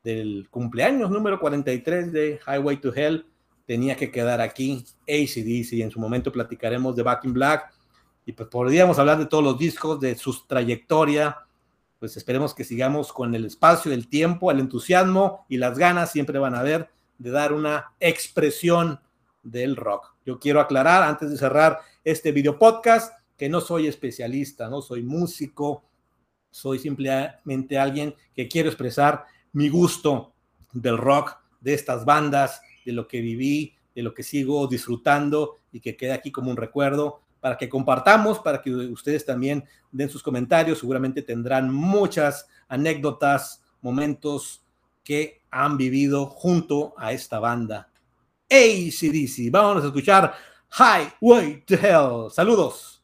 del 0.06 0.46
cumpleaños 0.50 1.10
número 1.10 1.40
43 1.40 2.12
de 2.12 2.38
Highway 2.46 2.76
to 2.76 2.94
Hell, 2.94 3.26
tenía 3.66 3.96
que 3.96 4.12
quedar 4.12 4.40
aquí 4.40 4.84
ACDC, 5.02 5.80
en 5.80 5.90
su 5.90 5.98
momento 5.98 6.30
platicaremos 6.30 6.94
de 6.94 7.02
Back 7.02 7.24
in 7.24 7.32
Black, 7.32 7.74
y 8.24 8.30
pues 8.30 8.48
podríamos 8.48 9.00
hablar 9.00 9.18
de 9.18 9.26
todos 9.26 9.42
los 9.42 9.58
discos, 9.58 9.98
de 9.98 10.14
su 10.14 10.46
trayectoria, 10.46 11.38
pues 11.98 12.16
esperemos 12.16 12.54
que 12.54 12.62
sigamos 12.62 13.12
con 13.12 13.34
el 13.34 13.46
espacio, 13.46 13.92
el 13.92 14.06
tiempo, 14.06 14.52
el 14.52 14.60
entusiasmo 14.60 15.44
y 15.48 15.56
las 15.56 15.76
ganas 15.76 16.12
siempre 16.12 16.38
van 16.38 16.54
a 16.54 16.60
haber 16.60 16.88
de 17.18 17.30
dar 17.32 17.52
una 17.52 17.92
expresión 17.98 19.00
del 19.42 19.74
rock. 19.74 20.14
Yo 20.24 20.38
quiero 20.38 20.60
aclarar 20.60 21.02
antes 21.02 21.30
de 21.30 21.36
cerrar 21.36 21.80
este 22.04 22.30
video 22.30 22.60
podcast 22.60 23.12
que 23.36 23.48
no 23.48 23.60
soy 23.60 23.88
especialista, 23.88 24.68
no 24.68 24.82
soy 24.82 25.02
músico, 25.02 25.82
soy 26.52 26.78
simplemente 26.78 27.76
alguien 27.76 28.14
que 28.34 28.46
quiero 28.46 28.68
expresar 28.68 29.24
mi 29.52 29.68
gusto 29.68 30.34
del 30.72 30.98
rock, 30.98 31.36
de 31.60 31.74
estas 31.74 32.04
bandas, 32.04 32.60
de 32.84 32.92
lo 32.92 33.08
que 33.08 33.20
viví, 33.20 33.74
de 33.94 34.02
lo 34.02 34.14
que 34.14 34.22
sigo 34.22 34.66
disfrutando 34.66 35.56
y 35.72 35.80
que 35.80 35.96
queda 35.96 36.14
aquí 36.14 36.30
como 36.30 36.50
un 36.50 36.56
recuerdo 36.56 37.20
para 37.40 37.56
que 37.56 37.68
compartamos, 37.68 38.38
para 38.40 38.60
que 38.60 38.70
ustedes 38.70 39.24
también 39.24 39.64
den 39.92 40.08
sus 40.08 40.22
comentarios. 40.22 40.78
Seguramente 40.78 41.22
tendrán 41.22 41.72
muchas 41.72 42.48
anécdotas, 42.68 43.62
momentos 43.80 44.64
que 45.04 45.42
han 45.50 45.76
vivido 45.76 46.26
junto 46.26 46.94
a 46.96 47.12
esta 47.12 47.38
banda. 47.38 47.90
ACDC. 48.50 49.50
Vamos 49.50 49.84
a 49.84 49.86
escuchar 49.86 50.34
Highway 50.70 51.64
to 51.64 51.74
Hell. 51.74 52.30
Saludos. 52.30 52.95